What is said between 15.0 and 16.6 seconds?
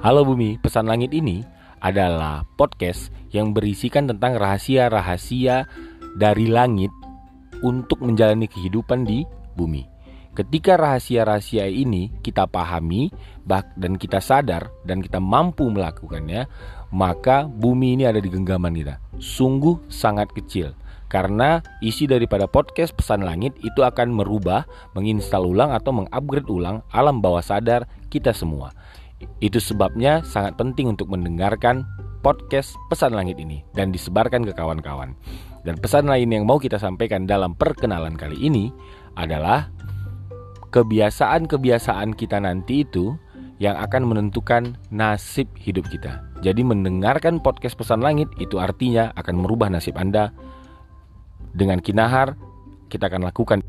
kita mampu melakukannya,